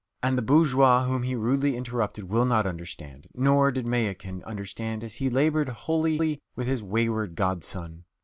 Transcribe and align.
And 0.23 0.35
the 0.35 0.41
bourgeois 0.41 1.03
whom 1.05 1.21
he 1.21 1.35
rudely 1.35 1.77
interrupted 1.77 2.23
will 2.27 2.43
not 2.45 2.65
understand. 2.65 3.27
Nor 3.35 3.71
did 3.71 3.85
Mayakin 3.85 4.43
understand 4.45 5.03
as 5.03 5.17
he 5.17 5.29
laboured 5.29 5.69
holily 5.69 6.41
with 6.55 6.65
his 6.65 6.81
wayward 6.81 7.35
godson. 7.35 8.05